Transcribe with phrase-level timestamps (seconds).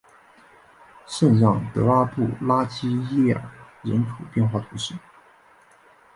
[1.05, 3.43] 圣让德拉布拉基耶尔
[3.83, 4.95] 人口变化图示